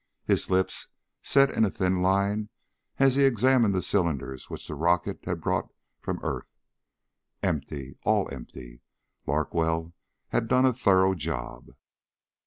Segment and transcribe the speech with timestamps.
[0.25, 0.87] His lips
[1.21, 2.49] set in a thin line
[2.97, 6.51] as he examined the cylinders which the rocket had brought from earth.
[7.43, 7.99] Empty...
[8.01, 8.81] all empty.
[9.27, 9.93] Larkwell
[10.29, 11.67] had done a thorough job.